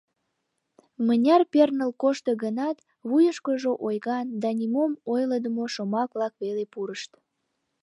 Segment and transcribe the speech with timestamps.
[1.05, 7.11] Мыняр перныл кошто гынат, вуйышкыжо ойган да нимом ойлыдымо шомак-влак веле пурышт.